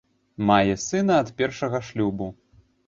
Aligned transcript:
Мае 0.47 0.75
сына 0.85 1.21
ад 1.27 1.31
першага 1.43 1.85
шлюбу. 1.93 2.35